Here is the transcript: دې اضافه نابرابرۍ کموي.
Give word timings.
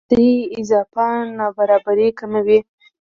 دې 0.09 0.29
اضافه 0.59 1.07
نابرابرۍ 1.37 2.09
کموي. 2.19 2.59